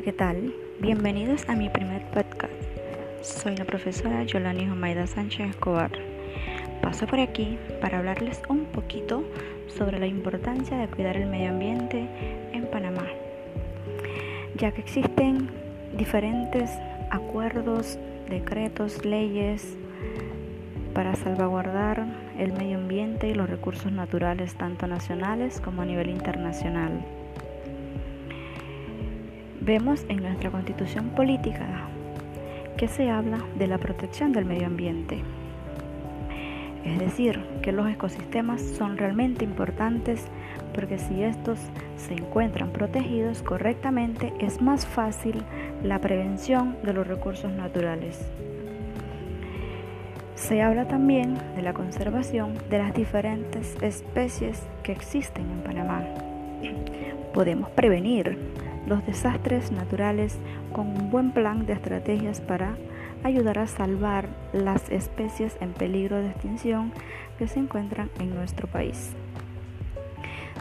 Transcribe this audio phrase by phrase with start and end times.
[0.00, 0.54] ¿qué tal?
[0.80, 2.54] Bienvenidos a mi primer podcast.
[3.20, 5.90] Soy la profesora Yolani Jomaida Sánchez Escobar.
[6.80, 9.22] Paso por aquí para hablarles un poquito
[9.68, 12.08] sobre la importancia de cuidar el medio ambiente
[12.52, 13.06] en Panamá,
[14.56, 15.50] ya que existen
[15.96, 16.70] diferentes
[17.10, 17.98] acuerdos,
[18.30, 19.76] decretos, leyes
[20.94, 22.06] para salvaguardar
[22.38, 27.21] el medio ambiente y los recursos naturales tanto nacionales como a nivel internacional.
[29.64, 31.86] Vemos en nuestra constitución política
[32.76, 35.22] que se habla de la protección del medio ambiente.
[36.84, 40.24] Es decir, que los ecosistemas son realmente importantes
[40.74, 41.60] porque si estos
[41.96, 45.44] se encuentran protegidos correctamente es más fácil
[45.84, 48.18] la prevención de los recursos naturales.
[50.34, 56.02] Se habla también de la conservación de las diferentes especies que existen en Panamá.
[57.32, 58.36] Podemos prevenir
[58.86, 60.38] los desastres naturales
[60.72, 62.76] con un buen plan de estrategias para
[63.24, 66.92] ayudar a salvar las especies en peligro de extinción
[67.38, 69.12] que se encuentran en nuestro país.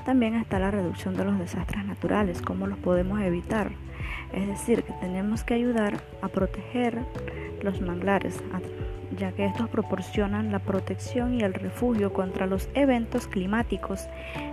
[0.05, 3.71] También está la reducción de los desastres naturales, cómo los podemos evitar.
[4.33, 6.99] Es decir, que tenemos que ayudar a proteger
[7.61, 8.41] los manglares,
[9.17, 14.07] ya que estos proporcionan la protección y el refugio contra los eventos climáticos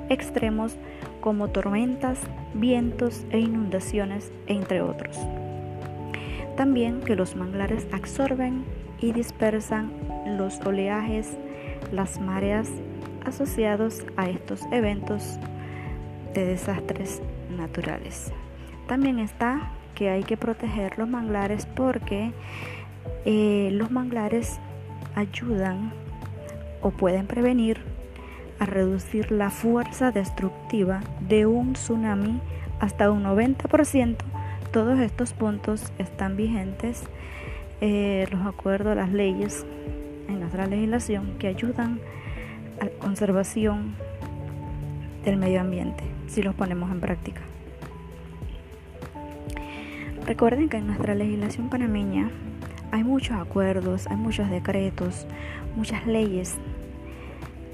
[0.09, 0.77] extremos
[1.21, 2.19] como tormentas,
[2.55, 5.19] vientos e inundaciones, entre otros.
[6.57, 8.65] También que los manglares absorben
[9.01, 9.93] y dispersan
[10.37, 11.37] los oleajes,
[11.93, 12.69] las mareas
[13.25, 15.39] asociados a estos eventos
[16.35, 17.23] de desastres
[17.57, 18.33] naturales.
[18.89, 22.33] También está que hay que proteger los manglares porque
[23.27, 24.59] eh, los manglares
[25.15, 25.93] ayudan
[26.81, 27.83] o pueden prevenir
[28.59, 32.41] a reducir la fuerza destructiva de un tsunami
[32.81, 34.17] hasta un 90%.
[34.73, 37.03] Todos estos puntos están vigentes,
[37.83, 39.67] eh, los acuerdos, las leyes
[40.29, 42.01] en nuestra legislación que ayudan
[42.81, 43.97] a la conservación
[45.27, 47.43] del medio ambiente si los ponemos en práctica.
[50.29, 52.31] Recuerden que en nuestra legislación panameña
[52.91, 55.27] hay muchos acuerdos, hay muchos decretos,
[55.75, 56.57] muchas leyes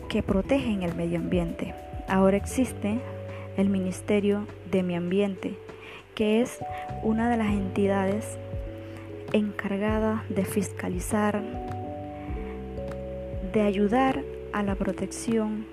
[0.09, 1.75] que protegen el medio ambiente.
[2.06, 3.00] Ahora existe
[3.56, 5.59] el Ministerio de Medio Ambiente,
[6.15, 6.60] que es
[7.03, 8.38] una de las entidades
[9.32, 11.42] encargada de fiscalizar,
[13.53, 14.22] de ayudar
[14.53, 15.66] a la protección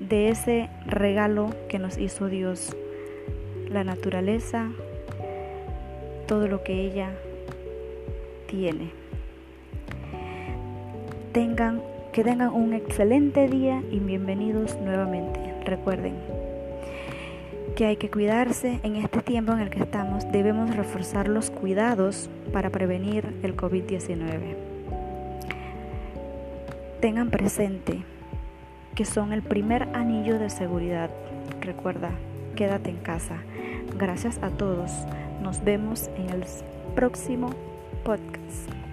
[0.00, 2.76] de ese regalo que nos hizo Dios,
[3.68, 4.72] la naturaleza,
[6.26, 7.10] todo lo que ella
[8.46, 8.90] tiene.
[11.32, 15.40] Tengan, que tengan un excelente día y bienvenidos nuevamente.
[15.64, 16.14] Recuerden
[17.76, 20.30] que hay que cuidarse en este tiempo en el que estamos.
[20.30, 24.54] Debemos reforzar los cuidados para prevenir el COVID-19.
[27.00, 28.02] Tengan presente
[28.94, 31.10] que son el primer anillo de seguridad.
[31.60, 32.10] Recuerda,
[32.54, 33.38] quédate en casa.
[33.98, 34.90] Gracias a todos.
[35.42, 36.44] Nos vemos en el
[36.94, 37.50] próximo
[38.04, 38.83] podcast.